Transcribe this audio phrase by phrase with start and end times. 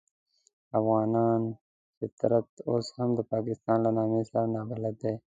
[0.79, 1.11] افغان
[1.97, 5.13] فطرت اوس هم د پاکستان له نامه سره نابلده دی.